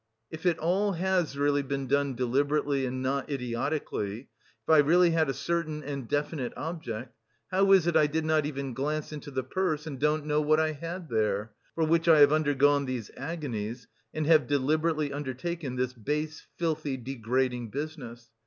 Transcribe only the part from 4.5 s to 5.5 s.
if I really had a